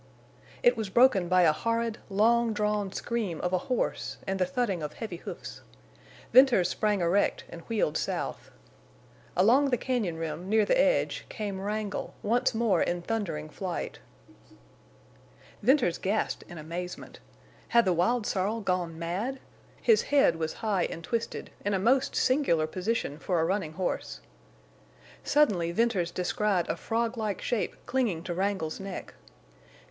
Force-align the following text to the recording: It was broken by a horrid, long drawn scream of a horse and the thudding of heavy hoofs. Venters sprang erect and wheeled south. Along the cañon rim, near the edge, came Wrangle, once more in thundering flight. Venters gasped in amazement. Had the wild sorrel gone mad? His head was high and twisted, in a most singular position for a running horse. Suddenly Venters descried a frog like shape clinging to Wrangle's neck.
It 0.63 0.75
was 0.75 0.89
broken 0.89 1.27
by 1.29 1.43
a 1.43 1.51
horrid, 1.51 1.99
long 2.09 2.53
drawn 2.53 2.91
scream 2.91 3.39
of 3.41 3.53
a 3.53 3.59
horse 3.69 4.17
and 4.25 4.39
the 4.39 4.47
thudding 4.47 4.81
of 4.81 4.93
heavy 4.93 5.17
hoofs. 5.17 5.61
Venters 6.33 6.69
sprang 6.69 7.01
erect 7.01 7.43
and 7.51 7.61
wheeled 7.69 7.97
south. 7.97 8.49
Along 9.37 9.69
the 9.69 9.77
cañon 9.77 10.17
rim, 10.17 10.49
near 10.49 10.65
the 10.65 10.75
edge, 10.81 11.27
came 11.29 11.61
Wrangle, 11.61 12.15
once 12.23 12.55
more 12.55 12.81
in 12.81 13.03
thundering 13.03 13.47
flight. 13.47 13.99
Venters 15.61 15.99
gasped 15.99 16.45
in 16.49 16.57
amazement. 16.57 17.19
Had 17.67 17.85
the 17.85 17.93
wild 17.93 18.25
sorrel 18.25 18.59
gone 18.59 18.97
mad? 18.97 19.39
His 19.83 20.01
head 20.01 20.35
was 20.37 20.53
high 20.65 20.85
and 20.85 21.03
twisted, 21.03 21.51
in 21.63 21.75
a 21.75 21.79
most 21.79 22.15
singular 22.15 22.65
position 22.65 23.19
for 23.19 23.39
a 23.39 23.45
running 23.45 23.73
horse. 23.73 24.19
Suddenly 25.23 25.71
Venters 25.71 26.09
descried 26.09 26.67
a 26.69 26.75
frog 26.75 27.17
like 27.17 27.39
shape 27.39 27.75
clinging 27.85 28.23
to 28.23 28.33
Wrangle's 28.33 28.79
neck. 28.79 29.13